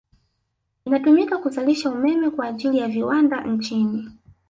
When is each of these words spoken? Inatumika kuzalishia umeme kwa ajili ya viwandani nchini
Inatumika 0.85 1.37
kuzalishia 1.37 1.91
umeme 1.91 2.29
kwa 2.29 2.47
ajili 2.47 2.77
ya 2.77 2.87
viwandani 2.87 3.51
nchini 3.57 4.11